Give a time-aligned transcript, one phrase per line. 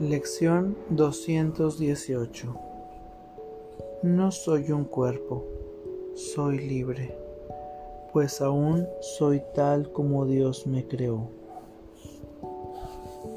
[0.00, 2.54] Lección 218
[4.04, 5.44] No soy un cuerpo,
[6.14, 7.18] soy libre,
[8.12, 11.30] pues aún soy tal como Dios me creó.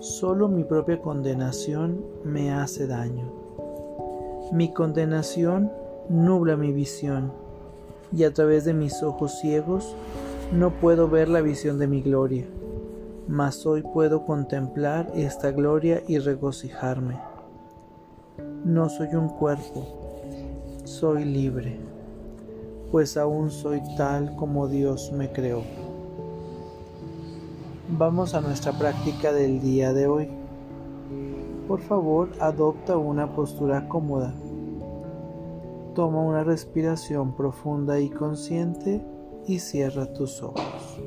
[0.01, 3.33] Solo mi propia condenación me hace daño.
[4.51, 5.71] Mi condenación
[6.09, 7.33] nubla mi visión
[8.15, 9.95] y a través de mis ojos ciegos
[10.53, 12.45] no puedo ver la visión de mi gloria,
[13.27, 17.19] mas hoy puedo contemplar esta gloria y regocijarme.
[18.65, 19.87] No soy un cuerpo,
[20.83, 21.79] soy libre,
[22.91, 25.61] pues aún soy tal como Dios me creó.
[27.97, 30.29] Vamos a nuestra práctica del día de hoy.
[31.67, 34.33] Por favor, adopta una postura cómoda.
[35.93, 39.05] Toma una respiración profunda y consciente
[39.45, 41.01] y cierra tus ojos.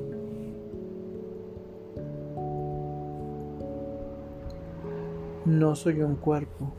[5.47, 6.73] No soy un cuerpo,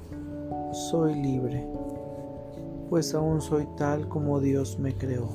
[0.89, 1.67] soy libre,
[2.89, 5.30] pues aún soy tal como Dios me creó.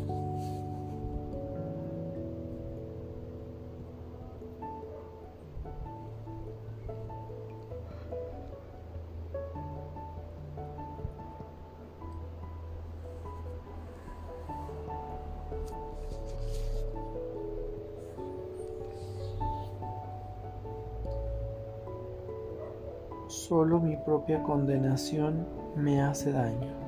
[23.51, 26.80] Solo mi propia condenación me hace daño.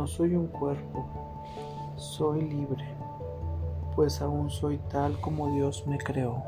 [0.00, 1.04] No soy un cuerpo,
[1.96, 2.86] soy libre,
[3.94, 6.42] pues aún soy tal como Dios me creó.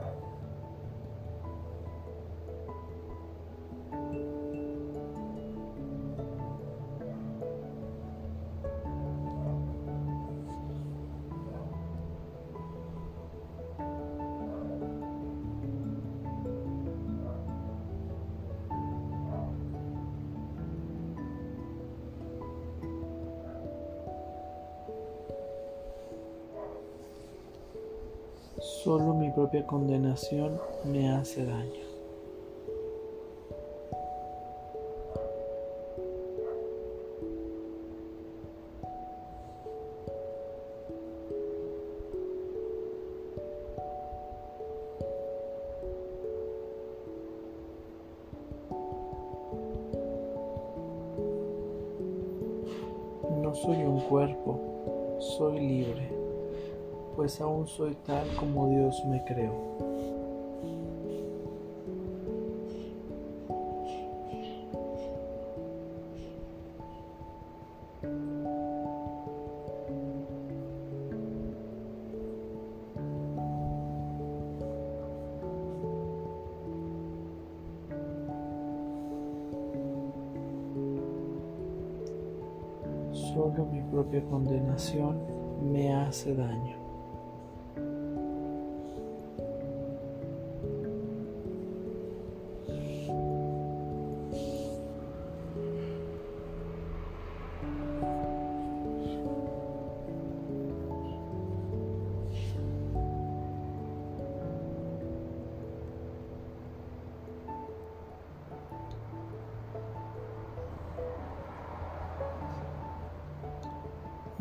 [28.82, 31.70] Solo mi propia condenación me hace daño.
[53.40, 56.21] No soy un cuerpo, soy libre
[57.16, 59.52] pues aún soy tal como Dios me creó.
[83.12, 85.16] Solo mi propia condenación
[85.72, 86.81] me hace daño.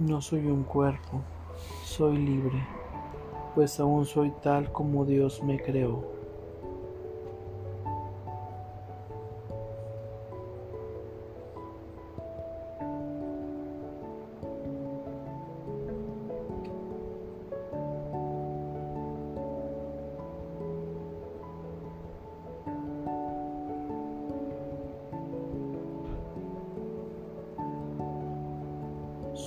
[0.02, 1.22] No soy un cuerpo,
[1.86, 2.66] soy libre,
[3.54, 6.11] pues aún soy tal como Dios me creó.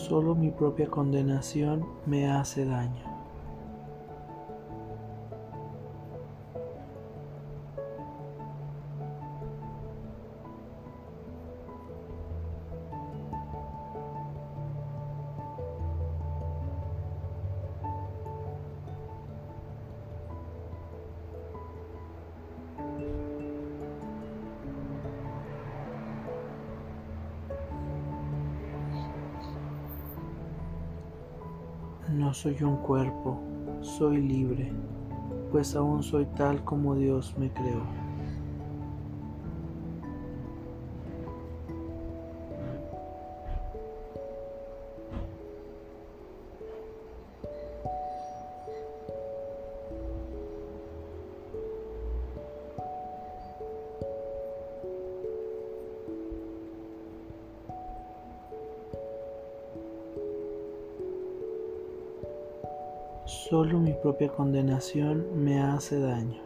[0.09, 3.14] Solo mi propia condenación me hace daño.
[32.15, 33.41] No soy un cuerpo,
[33.81, 34.71] soy libre,
[35.51, 37.83] pues aún soy tal como Dios me creó.
[63.49, 66.44] Solo mi propia condenación me hace daño.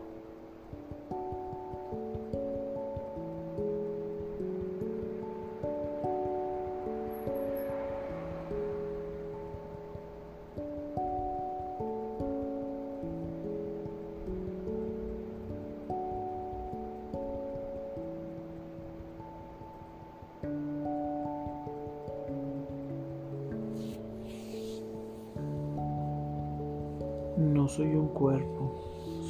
[27.78, 28.74] Soy un cuerpo,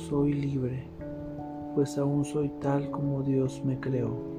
[0.08, 0.82] soy libre,
[1.74, 4.37] pues aún soy tal como Dios me creó.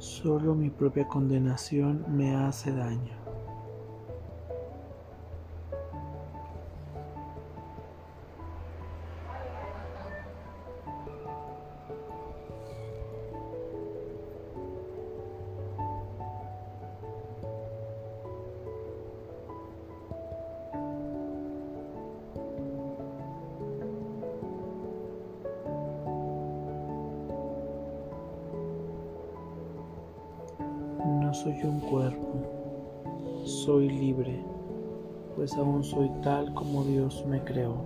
[0.00, 3.29] Solo mi propia condenación me hace daño.
[31.30, 34.44] No soy un cuerpo, soy libre,
[35.36, 37.84] pues aún soy tal como Dios me creó.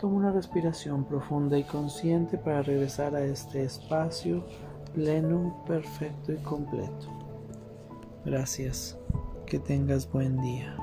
[0.00, 4.44] Toma una respiración profunda y consciente para regresar a este espacio
[4.94, 7.06] pleno, perfecto y completo.
[8.24, 8.98] Gracias.
[9.44, 10.74] Que tengas buen día.